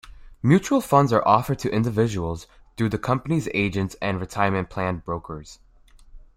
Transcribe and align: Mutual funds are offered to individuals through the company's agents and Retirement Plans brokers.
Mutual 0.41 0.81
funds 0.81 1.13
are 1.13 1.21
offered 1.27 1.59
to 1.59 1.69
individuals 1.69 2.47
through 2.75 2.89
the 2.89 2.97
company's 2.97 3.47
agents 3.53 3.95
and 4.01 4.19
Retirement 4.19 4.67
Plans 4.67 5.03
brokers. 5.03 5.59